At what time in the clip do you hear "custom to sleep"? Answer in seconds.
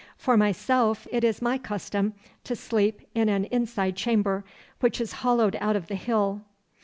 1.59-3.01